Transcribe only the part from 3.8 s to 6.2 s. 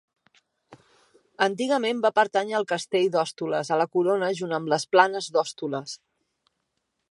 la corona junt amb les Planes d'Hostoles.